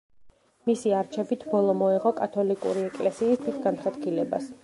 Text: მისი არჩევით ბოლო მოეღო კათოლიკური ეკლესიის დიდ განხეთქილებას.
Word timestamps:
მისი 0.69 0.93
არჩევით 0.99 1.43
ბოლო 1.51 1.75
მოეღო 1.83 2.13
კათოლიკური 2.21 2.87
ეკლესიის 2.89 3.45
დიდ 3.47 3.63
განხეთქილებას. 3.67 4.53